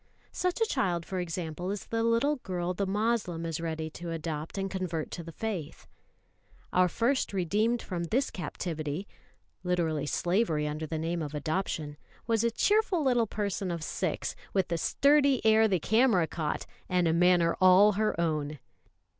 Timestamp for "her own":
17.91-18.57